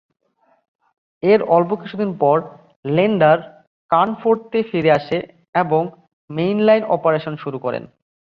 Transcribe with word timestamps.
এর 1.23 1.39
অল্প 1.47 1.71
কিছুদিন 1.75 2.11
পর, 2.17 2.37
"লেন্ডার" 2.87 3.37
কার্নফোর্থে 3.91 4.59
ফিরে 4.63 4.91
আসে 4.91 5.17
এবং 5.55 5.81
মেইনলাইন 6.29 6.83
অপারেশন 6.87 7.33
শুরু 7.35 7.57
করে। 7.59 7.79